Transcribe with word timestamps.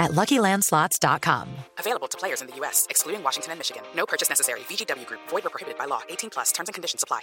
at 0.00 0.12
LuckyLandSlots.com. 0.12 1.48
Available 1.78 2.08
to 2.08 2.18
players 2.18 2.40
in 2.40 2.48
the 2.48 2.56
U.S., 2.56 2.86
excluding 2.90 3.22
Washington 3.22 3.52
and 3.52 3.58
Michigan. 3.60 3.82
No 3.94 4.06
purchase 4.06 4.28
necessary. 4.28 4.60
VGW 4.60 5.06
Group. 5.06 5.20
Void 5.28 5.46
or 5.46 5.50
prohibited 5.50 5.78
by 5.78 5.84
law. 5.84 6.00
18 6.08 6.30
plus. 6.30 6.50
Terms 6.50 6.68
and 6.68 6.74
conditions 6.74 7.04
apply. 7.04 7.20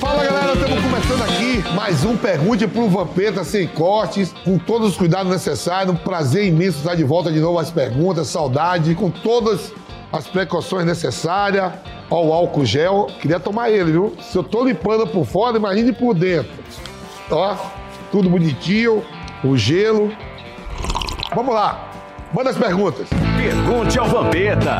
Fala 0.00 0.24
galera, 0.24 0.52
estamos 0.54 0.82
começando 0.82 1.22
aqui 1.22 1.74
mais 1.76 2.04
um 2.04 2.16
Pergunte 2.16 2.66
pro 2.66 2.88
Vampeta 2.88 3.44
sem 3.44 3.68
cortes, 3.68 4.32
com 4.44 4.58
todos 4.58 4.90
os 4.90 4.96
cuidados 4.96 5.30
necessários. 5.30 5.94
Um 5.94 5.98
prazer 5.98 6.46
imenso 6.46 6.78
estar 6.78 6.96
de 6.96 7.04
volta 7.04 7.30
de 7.30 7.38
novo 7.38 7.58
às 7.58 7.70
perguntas, 7.70 8.26
saudade, 8.26 8.96
com 8.96 9.10
todas 9.10 9.72
as 10.12 10.26
precauções 10.26 10.84
necessárias. 10.84 11.72
Ó, 12.10 12.26
o 12.26 12.32
álcool 12.32 12.64
gel, 12.64 13.06
queria 13.20 13.38
tomar 13.38 13.70
ele, 13.70 13.92
viu? 13.92 14.16
Se 14.20 14.36
eu 14.36 14.42
tô 14.42 14.64
limpando 14.64 15.06
por 15.06 15.24
fora, 15.24 15.56
imagine 15.56 15.92
por 15.92 16.14
dentro. 16.14 16.50
Ó, 17.30 17.56
tudo 18.10 18.28
bonitinho, 18.28 19.02
o 19.44 19.56
gelo. 19.56 20.12
Vamos 21.34 21.54
lá, 21.54 21.90
manda 22.32 22.50
as 22.50 22.58
perguntas. 22.58 23.08
Pergunte 23.36 23.98
ao 23.98 24.06
Vampeta. 24.06 24.78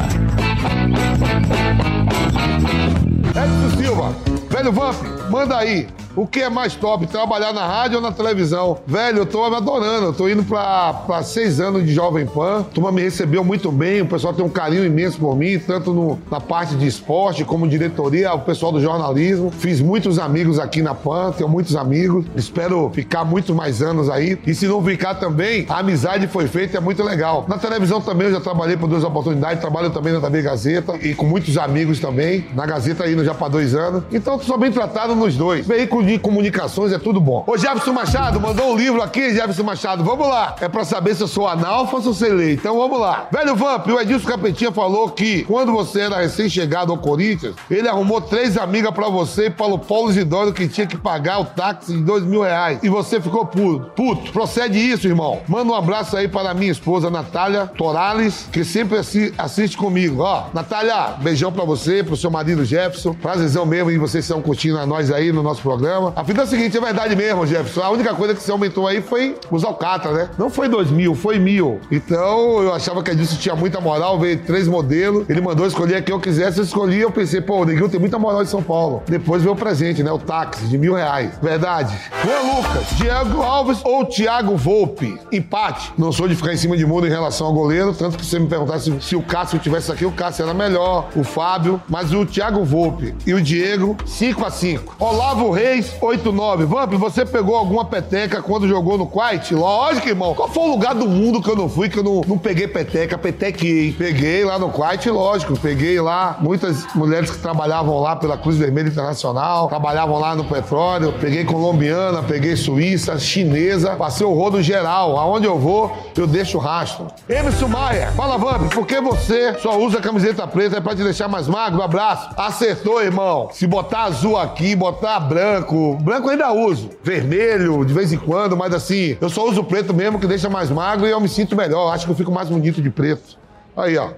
Edson 3.30 3.76
Silva, 3.76 4.14
velho 4.50 4.72
Vamp, 4.72 4.96
manda 5.30 5.56
aí. 5.58 5.88
O 6.14 6.26
que 6.26 6.40
é 6.40 6.50
mais 6.50 6.74
top, 6.74 7.06
trabalhar 7.06 7.54
na 7.54 7.66
rádio 7.66 7.96
ou 7.96 8.02
na 8.02 8.12
televisão? 8.12 8.76
Velho, 8.86 9.20
eu 9.20 9.26
tô 9.26 9.42
adorando. 9.44 10.06
Eu 10.08 10.12
tô 10.12 10.28
indo 10.28 10.42
pra, 10.44 10.92
pra 11.06 11.22
seis 11.22 11.58
anos 11.58 11.86
de 11.86 11.94
Jovem 11.94 12.26
Pan. 12.26 12.60
A 12.60 12.64
turma 12.64 12.92
me 12.92 13.00
recebeu 13.00 13.42
muito 13.42 13.72
bem. 13.72 14.02
O 14.02 14.06
pessoal 14.06 14.34
tem 14.34 14.44
um 14.44 14.48
carinho 14.50 14.84
imenso 14.84 15.16
por 15.18 15.34
mim, 15.34 15.58
tanto 15.58 15.94
no- 15.94 16.18
na 16.30 16.38
parte 16.38 16.74
de 16.74 16.86
esporte 16.86 17.46
como 17.46 17.66
diretoria, 17.66 18.30
o 18.34 18.40
pessoal 18.40 18.70
do 18.70 18.78
jornalismo. 18.78 19.50
Fiz 19.50 19.80
muitos 19.80 20.18
amigos 20.18 20.58
aqui 20.58 20.82
na 20.82 20.94
Pan, 20.94 21.32
tenho 21.32 21.48
muitos 21.48 21.74
amigos. 21.76 22.26
Espero 22.36 22.90
ficar 22.94 23.24
muito 23.24 23.54
mais 23.54 23.80
anos 23.80 24.10
aí. 24.10 24.38
E 24.46 24.54
se 24.54 24.66
não 24.66 24.84
ficar 24.84 25.14
também, 25.14 25.64
a 25.66 25.78
amizade 25.78 26.26
foi 26.26 26.46
feita, 26.46 26.76
é 26.76 26.80
muito 26.80 27.02
legal. 27.02 27.46
Na 27.48 27.56
televisão 27.56 28.02
também 28.02 28.26
eu 28.26 28.34
já 28.34 28.40
trabalhei 28.40 28.76
por 28.76 28.86
duas 28.86 29.02
oportunidades. 29.02 29.60
Trabalho 29.62 29.88
também 29.88 30.12
na 30.12 30.20
TV 30.20 30.42
Gazeta 30.42 30.94
e 31.00 31.14
com 31.14 31.24
muitos 31.24 31.56
amigos 31.56 32.00
também. 32.00 32.44
Na 32.54 32.66
Gazeta 32.66 33.08
indo 33.10 33.24
já 33.24 33.32
pra 33.32 33.48
dois 33.48 33.74
anos. 33.74 34.02
Então, 34.12 34.38
sou 34.40 34.58
bem 34.58 34.70
tratado 34.70 35.14
nos 35.16 35.34
dois. 35.36 35.66
Veículo 35.66 36.01
de 36.04 36.18
comunicações 36.18 36.92
é 36.92 36.98
tudo 36.98 37.20
bom. 37.20 37.44
Ô, 37.46 37.56
Jefferson 37.56 37.92
Machado, 37.92 38.40
mandou 38.40 38.72
um 38.72 38.76
livro 38.76 39.02
aqui, 39.02 39.30
Jefferson 39.34 39.62
Machado. 39.62 40.04
Vamos 40.04 40.26
lá. 40.28 40.56
É 40.60 40.68
pra 40.68 40.84
saber 40.84 41.14
se 41.14 41.22
eu 41.22 41.28
sou 41.28 41.48
analfa 41.48 41.96
ou 41.96 42.02
se 42.02 42.08
eu 42.08 42.14
sei 42.14 42.32
ler. 42.32 42.54
Então, 42.54 42.76
vamos 42.78 42.98
lá. 43.00 43.28
Velho 43.30 43.54
Vamp, 43.56 43.86
o 43.88 44.00
Edilson 44.00 44.28
Capetinha 44.28 44.72
falou 44.72 45.08
que 45.10 45.44
quando 45.44 45.72
você 45.72 46.00
era 46.02 46.18
recém-chegado 46.20 46.92
ao 46.92 46.98
Corinthians, 46.98 47.54
ele 47.70 47.88
arrumou 47.88 48.20
três 48.20 48.56
amigas 48.56 48.92
pra 48.92 49.08
você 49.08 49.48
e 49.48 49.50
falou 49.50 49.78
Paulo 49.78 50.10
Isidoro 50.10 50.52
que 50.52 50.68
tinha 50.68 50.86
que 50.86 50.96
pagar 50.96 51.40
o 51.40 51.44
táxi 51.44 51.92
de 51.92 52.02
dois 52.02 52.22
mil 52.24 52.42
reais. 52.42 52.78
E 52.82 52.88
você 52.88 53.20
ficou 53.20 53.44
puto. 53.46 53.90
Puto. 53.94 54.32
Procede 54.32 54.78
isso, 54.78 55.06
irmão. 55.06 55.40
Manda 55.48 55.70
um 55.72 55.74
abraço 55.74 56.16
aí 56.16 56.28
para 56.28 56.54
minha 56.54 56.72
esposa, 56.72 57.10
Natália 57.10 57.66
Torales, 57.66 58.46
que 58.52 58.64
sempre 58.64 58.98
assi- 58.98 59.32
assiste 59.36 59.76
comigo. 59.76 60.22
Ó, 60.22 60.44
Natália, 60.52 61.14
beijão 61.20 61.52
pra 61.52 61.64
você, 61.64 62.02
pro 62.02 62.16
seu 62.16 62.30
marido 62.30 62.64
Jefferson. 62.64 63.12
Prazerzão 63.14 63.66
mesmo 63.66 63.90
e 63.90 63.98
vocês 63.98 64.24
estão 64.24 64.40
curtindo 64.40 64.78
a 64.78 64.86
nós 64.86 65.10
aí 65.10 65.32
no 65.32 65.42
nosso 65.42 65.60
programa. 65.62 65.91
A 66.16 66.22
vida 66.22 66.42
é 66.42 66.44
a 66.44 66.46
seguinte, 66.46 66.76
é 66.76 66.80
verdade 66.80 67.14
mesmo, 67.16 67.46
Jefferson. 67.46 67.82
A 67.82 67.90
única 67.90 68.14
coisa 68.14 68.34
que 68.34 68.42
você 68.42 68.50
aumentou 68.50 68.86
aí 68.86 69.00
foi 69.00 69.36
os 69.50 69.64
alcatra, 69.64 70.12
né? 70.12 70.30
Não 70.38 70.50
foi 70.50 70.68
dois 70.68 70.90
mil, 70.90 71.14
foi 71.14 71.38
mil. 71.38 71.80
Então, 71.90 72.62
eu 72.62 72.72
achava 72.74 73.02
que 73.02 73.10
a 73.10 73.12
Edilson 73.14 73.36
tinha 73.36 73.54
muita 73.54 73.80
moral, 73.80 74.18
veio 74.18 74.38
três 74.38 74.68
modelos. 74.68 75.28
Ele 75.28 75.40
mandou 75.40 75.66
escolher 75.66 75.96
a 75.96 76.02
quem 76.02 76.14
eu 76.14 76.20
quisesse, 76.20 76.58
eu 76.58 76.64
escolhi. 76.64 77.00
Eu 77.00 77.10
pensei, 77.10 77.40
pô, 77.40 77.62
o 77.62 77.64
Neguinho 77.64 77.88
tem 77.88 78.00
muita 78.00 78.18
moral 78.18 78.42
em 78.42 78.46
São 78.46 78.62
Paulo. 78.62 79.02
Depois 79.06 79.42
veio 79.42 79.54
o 79.54 79.56
presente, 79.56 80.02
né? 80.02 80.10
O 80.10 80.18
táxi 80.18 80.66
de 80.66 80.78
mil 80.78 80.94
reais. 80.94 81.32
Verdade. 81.42 81.96
Juan 82.24 82.56
Lucas, 82.56 82.86
Diego 82.96 83.42
Alves 83.42 83.78
ou 83.84 84.04
Thiago 84.04 84.56
Volpe? 84.56 85.18
Empate. 85.32 85.92
Não 85.98 86.12
sou 86.12 86.28
de 86.28 86.34
ficar 86.34 86.52
em 86.52 86.56
cima 86.56 86.76
de 86.76 86.86
mundo 86.86 87.06
em 87.06 87.10
relação 87.10 87.46
ao 87.48 87.52
goleiro, 87.52 87.94
tanto 87.94 88.16
que 88.16 88.24
você 88.24 88.38
me 88.38 88.46
perguntasse 88.46 88.84
se, 88.84 89.00
se 89.00 89.16
o 89.16 89.22
Cássio 89.22 89.58
tivesse 89.58 89.90
aqui, 89.90 90.04
o 90.04 90.12
Cássio 90.12 90.44
era 90.44 90.54
melhor, 90.54 91.08
o 91.14 91.24
Fábio, 91.24 91.80
mas 91.88 92.12
o 92.12 92.24
Thiago 92.26 92.64
Volpe 92.64 93.14
e 93.26 93.34
o 93.34 93.40
Diego, 93.40 93.96
5 94.06 94.44
a 94.44 94.50
5 94.50 94.96
Olavo 94.98 95.50
Reis, 95.50 95.81
8-9. 96.00 96.64
Vamp, 96.64 96.92
você 96.94 97.24
pegou 97.24 97.56
alguma 97.56 97.84
peteca 97.84 98.42
quando 98.42 98.68
jogou 98.68 98.98
no 98.98 99.06
Quite? 99.06 99.54
Lógico, 99.54 100.08
irmão. 100.08 100.34
Qual 100.34 100.48
foi 100.48 100.64
o 100.64 100.70
lugar 100.70 100.94
do 100.94 101.06
mundo 101.08 101.42
que 101.42 101.50
eu 101.50 101.56
não 101.56 101.68
fui, 101.68 101.88
que 101.88 101.98
eu 101.98 102.02
não, 102.02 102.22
não 102.26 102.38
peguei 102.38 102.68
peteca? 102.68 103.18
Petequei. 103.18 103.92
Peguei 103.92 104.44
lá 104.44 104.58
no 104.58 104.70
Quite, 104.70 105.10
lógico. 105.10 105.58
Peguei 105.58 106.00
lá 106.00 106.36
muitas 106.40 106.86
mulheres 106.94 107.30
que 107.30 107.38
trabalhavam 107.38 108.00
lá 108.00 108.16
pela 108.16 108.36
Cruz 108.36 108.56
Vermelha 108.56 108.88
Internacional, 108.88 109.68
trabalhavam 109.68 110.18
lá 110.18 110.34
no 110.34 110.44
petróleo. 110.44 111.14
Peguei 111.20 111.44
colombiana, 111.44 112.22
peguei 112.22 112.56
suíça, 112.56 113.18
chinesa. 113.18 113.96
Passei 113.96 114.26
o 114.26 114.32
rodo 114.32 114.62
geral. 114.62 115.18
Aonde 115.18 115.46
eu 115.46 115.58
vou, 115.58 115.96
eu 116.16 116.26
deixo 116.26 116.58
rastro. 116.58 117.06
Emerson 117.28 117.68
Maia, 117.68 118.12
fala, 118.12 118.36
Vamp, 118.36 118.72
por 118.72 118.86
que 118.86 119.00
você 119.00 119.54
só 119.58 119.78
usa 119.78 120.00
camiseta 120.00 120.46
preta? 120.46 120.76
É 120.76 120.80
pra 120.80 120.94
te 120.94 121.02
deixar 121.02 121.28
mais 121.28 121.48
magro? 121.48 121.82
Abraço. 121.82 122.30
Acertou, 122.36 123.02
irmão. 123.02 123.48
Se 123.52 123.66
botar 123.66 124.04
azul 124.04 124.36
aqui, 124.36 124.76
botar 124.76 125.20
branco. 125.20 125.71
Branco 126.02 126.28
eu 126.28 126.32
ainda 126.32 126.52
uso. 126.52 126.90
Vermelho, 127.02 127.84
de 127.84 127.92
vez 127.92 128.12
em 128.12 128.18
quando, 128.18 128.56
mas 128.56 128.74
assim, 128.74 129.16
eu 129.20 129.28
só 129.28 129.48
uso 129.48 129.62
preto 129.64 129.92
mesmo, 129.92 130.18
que 130.18 130.26
deixa 130.26 130.48
mais 130.48 130.70
magro 130.70 131.06
e 131.06 131.10
eu 131.10 131.20
me 131.20 131.28
sinto 131.28 131.56
melhor. 131.56 131.92
Acho 131.92 132.06
que 132.06 132.12
eu 132.12 132.16
fico 132.16 132.30
mais 132.30 132.48
bonito 132.48 132.80
de 132.80 132.90
preto. 132.90 133.38
Aí, 133.76 133.96
ó. 133.96 134.10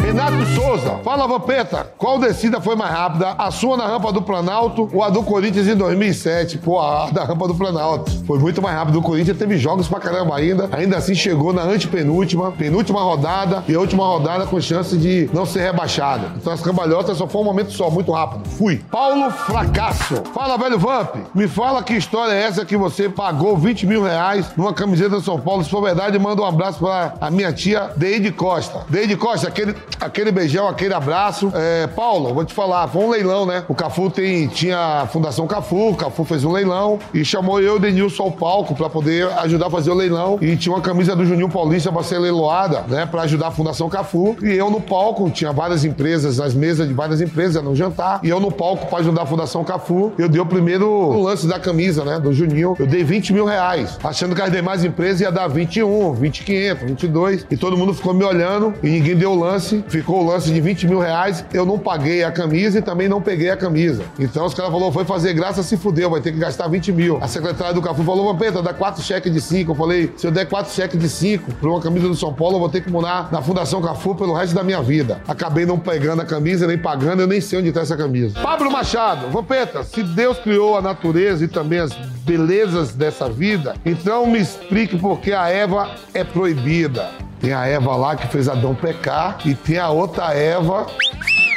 Renato 0.00 0.44
Souza, 0.54 0.98
fala 1.04 1.26
Vampeta, 1.26 1.92
qual 1.96 2.18
descida 2.18 2.60
foi 2.60 2.74
mais 2.74 2.90
rápida? 2.90 3.34
A 3.38 3.50
sua 3.50 3.76
na 3.76 3.86
rampa 3.86 4.12
do 4.12 4.22
Planalto 4.22 4.88
ou 4.92 5.04
a 5.04 5.10
do 5.10 5.22
Corinthians 5.22 5.68
em 5.68 5.76
2007? 5.76 6.58
Pô, 6.58 6.80
a 6.80 7.10
da 7.10 7.24
rampa 7.24 7.46
do 7.46 7.54
Planalto. 7.54 8.10
Foi 8.24 8.38
muito 8.38 8.60
mais 8.62 8.76
rápido. 8.76 8.98
O 8.98 9.02
Corinthians 9.02 9.36
teve 9.36 9.58
jogos 9.58 9.86
pra 9.88 10.00
caramba 10.00 10.36
ainda. 10.36 10.68
Ainda 10.72 10.96
assim 10.96 11.14
chegou 11.14 11.52
na 11.52 11.62
antepenúltima, 11.62 12.50
penúltima 12.50 13.00
rodada 13.02 13.62
e 13.68 13.74
a 13.74 13.78
última 13.78 14.04
rodada 14.04 14.46
com 14.46 14.60
chance 14.60 14.96
de 14.96 15.30
não 15.32 15.44
ser 15.44 15.60
rebaixada. 15.60 16.32
Então 16.36 16.52
as 16.52 16.60
cambalhotas 16.60 17.18
só 17.18 17.26
foi 17.26 17.40
um 17.40 17.44
momento 17.44 17.72
só, 17.72 17.90
muito 17.90 18.10
rápido. 18.10 18.48
Fui. 18.48 18.82
Paulo 18.90 19.30
Fracasso, 19.30 20.22
fala 20.34 20.56
velho 20.56 20.78
Vamp, 20.78 21.14
me 21.34 21.46
fala 21.46 21.82
que 21.82 21.94
história 21.94 22.32
é 22.32 22.42
essa 22.42 22.64
que 22.64 22.76
você 22.76 23.08
pagou 23.08 23.56
20 23.56 23.86
mil 23.86 24.02
reais 24.02 24.50
numa 24.56 24.72
camiseta 24.72 25.20
São 25.20 25.38
Paulo. 25.38 25.62
Se 25.62 25.70
for 25.70 25.82
verdade, 25.82 26.18
manda 26.18 26.42
um 26.42 26.46
abraço 26.46 26.78
pra 26.78 27.14
a 27.20 27.30
minha 27.30 27.52
tia 27.52 27.90
Deide 27.96 28.32
Costa. 28.32 28.84
Deide 28.88 29.16
Costa, 29.16 29.48
aquele, 29.48 29.74
aquele 30.00 30.30
beijão, 30.30 30.68
aquele 30.68 30.94
abraço. 30.94 31.50
É, 31.54 31.86
Paulo, 31.86 32.34
vou 32.34 32.44
te 32.44 32.54
falar, 32.54 32.86
foi 32.88 33.02
um 33.02 33.10
leilão, 33.10 33.46
né? 33.46 33.64
O 33.68 33.74
Cafu 33.74 34.10
tem, 34.10 34.46
tinha 34.48 35.02
a 35.02 35.06
Fundação 35.06 35.46
Cafu, 35.46 35.90
o 35.90 35.96
Cafu 35.96 36.24
fez 36.24 36.44
um 36.44 36.52
leilão 36.52 36.98
e 37.12 37.24
chamou 37.24 37.60
eu 37.60 37.74
e 37.74 37.76
o 37.76 37.78
Denilson 37.78 38.24
ao 38.24 38.32
palco 38.32 38.74
pra 38.74 38.88
poder 38.88 39.26
ajudar 39.40 39.66
a 39.66 39.70
fazer 39.70 39.90
o 39.90 39.94
leilão. 39.94 40.38
E 40.40 40.56
tinha 40.56 40.74
uma 40.74 40.80
camisa 40.82 41.14
do 41.14 41.24
Juninho 41.24 41.48
Paulista 41.48 41.90
pra 41.90 42.02
ser 42.02 42.18
leiloada, 42.18 42.84
né? 42.88 43.06
Pra 43.06 43.22
ajudar 43.22 43.48
a 43.48 43.50
Fundação 43.50 43.88
Cafu. 43.88 44.36
E 44.42 44.52
eu 44.52 44.70
no 44.70 44.80
palco, 44.80 45.30
tinha 45.30 45.52
várias 45.52 45.84
empresas, 45.84 46.40
as 46.40 46.54
mesas 46.54 46.86
de 46.86 46.94
várias 46.94 47.20
empresas 47.20 47.62
no 47.62 47.74
jantar. 47.74 48.20
E 48.22 48.28
eu 48.28 48.40
no 48.40 48.50
palco 48.50 48.86
pra 48.86 48.98
ajudar 48.98 49.22
a 49.22 49.26
Fundação 49.26 49.64
Cafu. 49.64 50.12
Eu 50.18 50.28
dei 50.28 50.40
o 50.40 50.46
primeiro 50.46 51.20
lance 51.20 51.46
da 51.46 51.58
camisa, 51.58 52.04
né? 52.04 52.18
Do 52.18 52.32
Juninho. 52.32 52.74
Eu 52.78 52.86
dei 52.86 53.04
20 53.04 53.32
mil 53.32 53.44
reais, 53.44 53.98
achando 54.02 54.34
que 54.34 54.42
as 54.42 54.50
demais 54.50 54.84
empresas 54.84 55.20
ia 55.20 55.30
dar 55.30 55.48
21, 55.48 56.12
20, 56.12 56.44
500, 56.44 56.88
22. 56.88 57.46
E 57.50 57.56
todo 57.56 57.76
mundo 57.76 57.94
ficou 57.94 58.14
me 58.14 58.24
olhando 58.24 58.74
e 58.82 58.88
ninguém 58.88 59.16
deu 59.16 59.32
o 59.32 59.38
lance. 59.38 59.79
Ficou 59.88 60.22
o 60.22 60.26
lance 60.26 60.52
de 60.52 60.60
20 60.60 60.86
mil 60.86 60.98
reais. 60.98 61.44
Eu 61.52 61.64
não 61.64 61.78
paguei 61.78 62.24
a 62.24 62.30
camisa 62.30 62.78
e 62.78 62.82
também 62.82 63.08
não 63.08 63.20
peguei 63.20 63.50
a 63.50 63.56
camisa. 63.56 64.02
Então 64.18 64.44
os 64.44 64.54
caras 64.54 64.72
falaram, 64.72 64.92
foi 64.92 65.04
fazer 65.04 65.32
graça, 65.32 65.62
se 65.62 65.76
fudeu, 65.76 66.10
vai 66.10 66.20
ter 66.20 66.32
que 66.32 66.38
gastar 66.38 66.68
20 66.68 66.92
mil. 66.92 67.18
A 67.20 67.28
secretária 67.28 67.74
do 67.74 67.82
Cafu 67.82 68.02
falou, 68.02 68.32
Vampeta, 68.32 68.62
dá 68.62 68.72
quatro 68.72 69.02
cheques 69.02 69.32
de 69.32 69.40
cinco. 69.40 69.72
Eu 69.72 69.76
falei, 69.76 70.12
se 70.16 70.26
eu 70.26 70.30
der 70.30 70.46
quatro 70.46 70.72
cheques 70.72 70.98
de 70.98 71.08
cinco 71.08 71.52
pra 71.54 71.70
uma 71.70 71.80
camisa 71.80 72.08
do 72.08 72.14
São 72.14 72.32
Paulo, 72.32 72.56
eu 72.56 72.60
vou 72.60 72.68
ter 72.68 72.82
que 72.82 72.90
morar 72.90 73.28
na 73.32 73.42
Fundação 73.42 73.80
Cafu 73.80 74.14
pelo 74.14 74.34
resto 74.34 74.54
da 74.54 74.62
minha 74.62 74.82
vida. 74.82 75.20
Acabei 75.26 75.66
não 75.66 75.78
pegando 75.78 76.22
a 76.22 76.24
camisa, 76.24 76.66
nem 76.66 76.78
pagando, 76.78 77.22
eu 77.22 77.26
nem 77.26 77.40
sei 77.40 77.58
onde 77.58 77.72
tá 77.72 77.80
essa 77.80 77.96
camisa. 77.96 78.40
Pablo 78.40 78.70
Machado, 78.70 79.28
Vampeta, 79.30 79.82
se 79.84 80.02
Deus 80.02 80.38
criou 80.38 80.76
a 80.76 80.82
natureza 80.82 81.44
e 81.44 81.48
também 81.48 81.78
as 81.78 81.92
belezas 82.24 82.94
dessa 82.94 83.28
vida, 83.28 83.74
então 83.84 84.26
me 84.26 84.38
explique 84.38 84.96
por 84.96 85.20
que 85.20 85.32
a 85.32 85.48
Eva 85.48 85.90
é 86.14 86.22
proibida. 86.22 87.29
Tem 87.40 87.52
a 87.52 87.66
Eva 87.66 87.96
lá 87.96 88.16
que 88.16 88.26
fez 88.28 88.48
Adão 88.48 88.74
pecar 88.74 89.38
e 89.44 89.54
tem 89.54 89.78
a 89.78 89.88
outra 89.88 90.34
Eva 90.34 90.86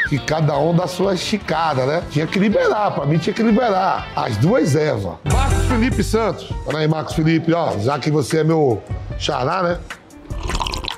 que 0.09 0.18
cada 0.18 0.57
um 0.57 0.75
dá 0.75 0.88
sua 0.88 1.13
esticada, 1.13 1.85
né? 1.85 2.03
Tinha 2.09 2.27
que 2.27 2.39
liberar, 2.39 2.91
pra 2.91 3.06
mim 3.06 3.18
tinha 3.18 3.33
que 3.33 3.44
liberar. 3.44 4.07
As 4.15 4.38
duas 4.38 4.75
Eva. 4.75 5.19
Marcos 5.31 5.65
Felipe 5.65 6.03
Santos. 6.03 6.50
Olha 6.65 6.80
aí, 6.80 6.88
Marcos 6.88 7.15
Felipe, 7.15 7.53
ó, 7.53 7.77
já 7.80 8.00
que 8.00 8.09
você 8.09 8.39
é 8.39 8.44
meu 8.44 8.81
xará, 9.18 9.63
né? 9.63 9.77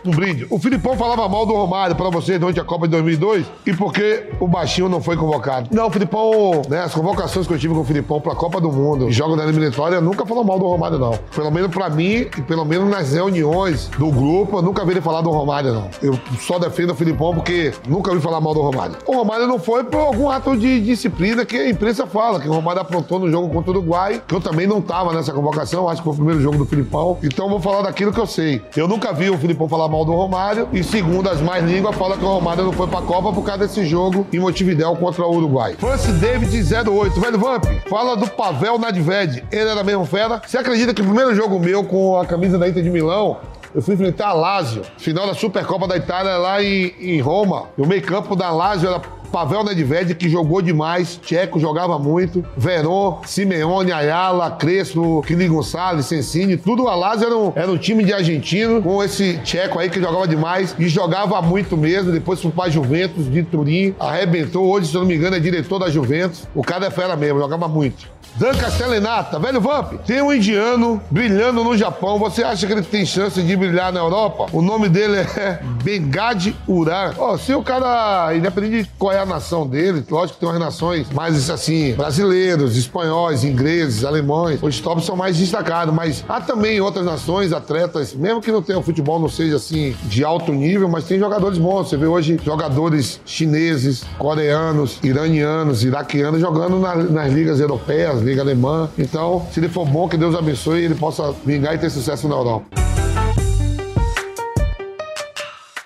Um 0.10 0.12
brinde. 0.12 0.48
O 0.50 0.60
Filipão 0.60 0.96
falava 0.96 1.28
mal 1.28 1.46
do 1.46 1.54
Romário 1.54 1.96
pra 1.96 2.10
vocês 2.10 2.40
durante 2.40 2.60
a 2.60 2.64
Copa 2.64 2.88
de 2.88 2.92
2002 2.92 3.46
e 3.66 3.74
porque 3.74 4.30
o 4.40 4.48
baixinho 4.48 4.90
não 4.90 5.02
foi 5.02 5.16
convocado. 5.16 5.70
Não, 5.72 5.88
o 5.88 5.92
Filipão, 5.92 6.62
né, 6.70 6.82
as 6.82 6.94
convocações 6.94 7.48
que 7.48 7.54
eu 7.54 7.60
tive 7.60 7.74
com 7.74 7.82
o 7.82 7.86
Filipão 7.86 8.22
pra 8.22 8.36
Copa 8.36 8.60
do 8.62 8.72
Mundo 8.72 9.10
e 9.10 9.12
jogos 9.12 9.38
da 9.38 9.44
eliminatória, 9.44 10.00
nunca 10.02 10.26
falou 10.26 10.44
mal 10.44 10.60
do 10.60 10.66
Romário, 10.66 10.98
não. 10.98 11.18
Pelo 11.36 11.52
menos 11.52 11.72
pra 11.72 11.90
mim 11.90 12.28
e 12.38 12.42
pelo 12.42 12.66
menos 12.66 12.90
nas 12.90 13.14
reuniões 13.14 13.88
do 13.98 14.12
grupo, 14.12 14.58
eu 14.58 14.62
nunca 14.62 14.84
vi 14.86 14.92
ele 14.92 15.02
falar 15.02 15.22
do 15.22 15.30
Romário, 15.30 15.74
não. 15.74 15.90
Eu 16.02 16.20
só 16.40 16.60
defendo 16.60 16.92
o 16.92 16.96
Filipão 16.96 17.34
porque 17.34 17.74
nunca 17.88 18.14
vi 18.14 18.22
falar 18.22 18.42
mal 18.42 18.54
do 18.54 18.62
Romário. 18.62 18.98
O 19.06 19.16
Romário 19.16 19.48
não 19.48 19.60
foi 19.60 19.84
por 19.84 20.00
algum 20.00 20.30
ato 20.30 20.58
de 20.58 20.82
disciplina 20.82 21.46
que 21.46 21.58
a 21.58 21.70
imprensa 21.70 22.06
fala, 22.06 22.40
que 22.40 22.48
o 22.48 22.54
Romário 22.54 22.82
aprontou 22.82 23.20
no 23.20 23.30
jogo 23.30 23.50
contra 23.50 23.72
o 23.72 23.76
Uruguai, 23.76 24.22
que 24.28 24.36
eu 24.36 24.42
também 24.42 24.68
não 24.68 24.82
tava 24.82 25.14
nessa 25.14 25.32
convocação, 25.32 25.88
acho 25.88 26.02
que 26.02 26.06
foi 26.06 26.14
o 26.14 26.18
primeiro 26.18 26.42
jogo 26.42 26.58
do 26.58 26.66
Filipão. 26.66 27.18
Então 27.24 27.50
vou 27.50 27.60
falar 27.60 27.84
daquilo 27.84 28.12
que 28.12 28.20
eu 28.20 28.28
sei. 28.28 28.62
Eu 28.76 28.88
nunca 28.88 29.14
vi 29.14 29.30
o 29.30 29.38
Filipão 29.38 29.68
falar 29.70 29.88
mal 29.88 29.95
do 30.04 30.12
Romário 30.14 30.68
e 30.74 30.84
segundo 30.84 31.30
as 31.30 31.40
mais 31.40 31.64
línguas, 31.64 31.96
fala 31.96 32.18
que 32.18 32.24
o 32.26 32.28
Romário 32.28 32.66
não 32.66 32.74
foi 32.74 32.88
pra 32.88 33.02
Copa 33.02 33.32
por 33.32 33.44
causa 33.44 33.66
desse 33.68 33.86
jogo 33.86 34.26
em 34.34 34.40
Montevidéu 34.40 34.96
contra 34.96 35.24
o 35.24 35.36
Uruguai. 35.36 35.76
Francis 35.80 36.20
David 36.20 36.52
08, 36.90 37.22
velho 37.22 37.40
Vamp, 37.40 37.66
fala 37.88 38.18
do 38.18 38.28
Pavel 38.28 38.78
Nadved. 38.80 39.44
Ele 39.52 39.70
era 39.70 39.84
mesmo 39.84 40.06
fera. 40.06 40.42
Você 40.46 40.58
acredita 40.58 40.94
que 40.94 41.02
o 41.02 41.06
primeiro 41.06 41.34
jogo 41.36 41.60
meu 41.60 41.84
com 41.84 42.18
a 42.18 42.26
camisa 42.26 42.58
da 42.58 42.68
Inter 42.68 42.84
de 42.84 42.90
Milão 42.90 43.38
eu 43.76 43.82
fui 43.82 43.94
enfrentar 43.94 44.30
a 44.30 44.34
Lazio, 44.34 44.84
final 44.98 45.28
da 45.28 45.34
Supercopa 45.34 45.86
da 45.86 45.98
Itália 45.98 46.38
lá 46.38 46.64
em, 46.64 46.96
em 46.98 47.20
Roma. 47.20 47.66
E 47.78 47.82
o 47.82 47.86
meio-campo 47.86 48.34
da 48.34 48.50
Lazio 48.50 48.88
era 48.88 49.02
Pavel 49.26 49.64
Nedved, 49.64 50.16
que 50.16 50.30
jogou 50.30 50.62
demais, 50.62 51.20
Tcheco 51.22 51.60
jogava 51.60 51.98
muito, 52.00 52.46
Verón, 52.56 53.22
Simeone, 53.26 53.92
Ayala, 53.92 54.52
Crespo, 54.52 55.24
Kili 55.26 55.48
Gonçalves, 55.48 56.06
Sensini, 56.06 56.58
tudo 56.58 56.88
a 56.88 56.96
Lazio 56.96 57.26
era 57.28 57.38
um, 57.38 57.54
era 57.56 57.72
um 57.72 57.78
time 57.78 58.04
de 58.04 58.14
argentino, 58.14 58.82
com 58.82 59.04
esse 59.04 59.38
Tcheco 59.44 59.80
aí 59.80 59.90
que 59.90 60.00
jogava 60.00 60.28
demais 60.28 60.76
e 60.78 60.88
jogava 60.88 61.42
muito 61.42 61.76
mesmo, 61.76 62.12
depois 62.12 62.42
foi 62.42 62.52
pra 62.52 62.70
Juventus 62.70 63.30
de 63.30 63.44
Turim, 63.44 63.96
arrebentou, 64.00 64.66
hoje, 64.66 64.88
se 64.88 64.96
eu 64.96 65.02
não 65.02 65.08
me 65.08 65.16
engano, 65.16 65.36
é 65.36 65.40
diretor 65.40 65.80
da 65.80 65.90
Juventus, 65.90 66.48
o 66.54 66.64
cara 66.64 66.86
é 66.86 66.92
fera 66.92 67.16
mesmo, 67.16 67.40
jogava 67.40 67.68
muito. 67.68 68.16
Dan 68.38 68.54
Castellanata, 68.54 69.40
velho 69.40 69.62
Vamp, 69.62 69.94
tem 70.06 70.22
um 70.22 70.34
indiano 70.34 71.02
brilhando 71.10 71.64
no 71.64 71.78
Japão. 71.78 72.20
Você 72.20 72.44
acha 72.44 72.68
que 72.68 72.74
ele 72.74 72.82
tem 72.82 73.06
chance 73.06 73.42
de 73.42 73.56
brilhar 73.56 73.94
na 73.94 74.02
Europa? 74.02 74.48
O 74.52 74.62
nome 74.62 74.90
dele 74.90 75.20
é 75.20 75.60
Bengad 75.82 76.54
Uran. 76.68 77.14
Ó, 77.18 77.38
se 77.38 77.54
o 77.54 77.64
cara, 77.64 78.36
independente 78.36 78.84
de 78.84 78.90
qual 79.00 79.14
é 79.16 79.20
a 79.20 79.26
nação 79.26 79.66
dele, 79.68 80.04
lógico 80.10 80.36
que 80.36 80.40
tem 80.42 80.50
umas 80.50 80.60
nações 80.60 81.10
mais 81.12 81.50
assim, 81.50 81.94
brasileiros, 81.94 82.76
espanhóis, 82.78 83.44
ingleses, 83.44 84.04
alemães, 84.04 84.60
os 84.62 84.80
tops 84.80 85.06
são 85.06 85.16
mais 85.16 85.38
destacados, 85.38 85.94
mas 85.94 86.24
há 86.28 86.42
também 86.42 86.82
outras 86.82 87.06
nações, 87.06 87.54
atletas, 87.54 88.14
mesmo 88.14 88.42
que 88.42 88.52
não 88.52 88.62
tenha 88.62 88.80
o 88.80 88.84
futebol 88.84 89.20
não 89.20 89.30
seja 89.30 89.56
assim 89.56 89.96
de 90.04 90.24
alto 90.24 90.52
nível, 90.52 90.88
mas 90.88 91.06
tem 91.06 91.18
jogadores 91.18 91.58
bons. 91.58 91.90
Você 91.90 91.98
vê 91.98 92.06
hoje 92.06 92.40
jogadores 92.44 93.20
chineses, 93.26 94.04
coreanos, 94.18 95.00
iranianos, 95.04 95.84
iraquianos 95.84 96.42
jogando 96.42 96.80
na, 96.80 96.96
nas 96.96 97.32
ligas 97.32 97.60
europeias, 97.60 98.22
Liga 98.22 98.42
Alemã. 98.42 98.90
Então, 98.98 99.46
se 99.52 99.60
ele 99.60 99.70
for 99.70 99.86
bom, 99.86 100.08
que 100.08 100.18
Deus 100.18 100.36
abençoe 100.36 100.82
e 100.82 100.86
ele 100.86 100.96
possa 100.96 101.34
vingar 101.46 101.76
e 101.76 101.78
ter 101.78 101.90
sucesso 101.90 102.28
na 102.28 102.36
Europa. 102.36 102.85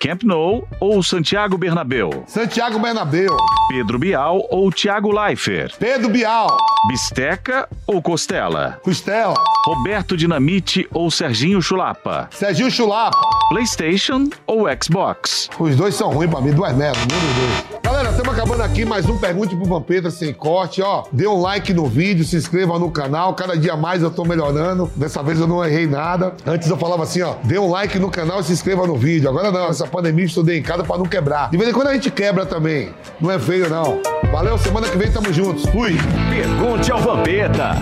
Camp 0.02 0.22
Nou 0.22 0.66
ou 0.80 1.02
Santiago 1.02 1.58
Bernabéu? 1.58 2.24
Santiago 2.26 2.78
Bernabéu. 2.78 3.36
Pedro 3.68 3.98
Bial 3.98 4.46
ou 4.50 4.72
Thiago 4.72 5.12
Leifert? 5.12 5.76
Pedro 5.78 6.08
Bial. 6.08 6.56
Bisteca 6.88 7.68
ou 7.86 8.00
Costela? 8.00 8.80
Costela. 8.82 9.34
Roberto 9.66 10.16
Dinamite 10.16 10.88
ou 10.94 11.10
Serginho 11.10 11.60
Chulapa? 11.60 12.30
Serginho 12.30 12.70
Chulapa. 12.70 13.20
PlayStation 13.50 14.30
ou 14.46 14.64
Xbox? 14.82 15.50
Os 15.58 15.76
dois 15.76 15.94
são 15.94 16.10
ruins 16.10 16.30
pra 16.30 16.40
mim, 16.40 16.52
duas 16.52 16.74
merdas. 16.74 17.04
Galera, 17.04 17.66
estamos 17.74 17.89
acabando 18.40 18.62
aqui 18.62 18.86
mais 18.86 19.06
um 19.06 19.18
Pergunte 19.18 19.54
pro 19.54 19.66
Vampeta 19.66 20.10
sem 20.10 20.32
corte, 20.32 20.80
ó. 20.80 21.04
Dê 21.12 21.26
um 21.26 21.42
like 21.42 21.74
no 21.74 21.84
vídeo, 21.86 22.24
se 22.24 22.36
inscreva 22.36 22.78
no 22.78 22.90
canal. 22.90 23.34
Cada 23.34 23.54
dia 23.54 23.76
mais 23.76 24.02
eu 24.02 24.10
tô 24.10 24.24
melhorando. 24.24 24.90
Dessa 24.96 25.22
vez 25.22 25.38
eu 25.38 25.46
não 25.46 25.62
errei 25.62 25.86
nada. 25.86 26.32
Antes 26.46 26.70
eu 26.70 26.76
falava 26.78 27.02
assim, 27.02 27.20
ó. 27.20 27.34
Dê 27.44 27.58
um 27.58 27.70
like 27.70 27.98
no 27.98 28.10
canal 28.10 28.40
e 28.40 28.44
se 28.44 28.52
inscreva 28.52 28.86
no 28.86 28.96
vídeo. 28.96 29.28
Agora 29.28 29.52
não, 29.52 29.68
essa 29.68 29.86
pandemia 29.86 30.24
estudei 30.24 30.58
em 30.58 30.62
casa 30.62 30.82
pra 30.82 30.96
não 30.96 31.04
quebrar. 31.04 31.50
De 31.50 31.58
vez 31.58 31.68
em 31.68 31.72
quando 31.74 31.88
a 31.88 31.92
gente 31.92 32.10
quebra 32.10 32.46
também. 32.46 32.94
Não 33.20 33.30
é 33.30 33.38
feio, 33.38 33.68
não. 33.68 34.00
Valeu, 34.32 34.56
semana 34.56 34.88
que 34.88 34.96
vem 34.96 35.12
tamo 35.12 35.30
juntos. 35.34 35.66
Fui. 35.66 35.94
Pergunte 36.30 36.90
ao 36.90 36.98
Vampeta. 36.98 37.76